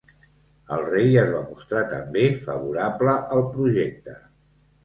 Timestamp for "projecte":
3.55-4.19